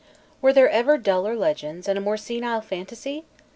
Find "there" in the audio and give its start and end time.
0.51-0.67